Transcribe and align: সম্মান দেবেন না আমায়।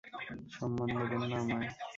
সম্মান 0.55 0.89
দেবেন 0.99 1.21
না 1.29 1.37
আমায়। 1.41 1.69